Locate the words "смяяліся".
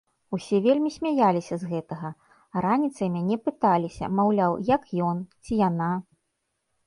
0.93-1.55